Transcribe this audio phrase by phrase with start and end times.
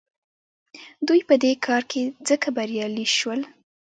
[1.07, 3.41] دوی په دې کار کې ځکه بریالي شول.